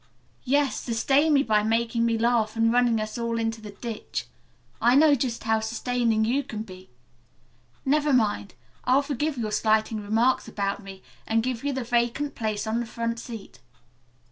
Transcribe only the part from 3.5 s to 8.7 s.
the ditch. I know just how sustaining you can be. Never mind.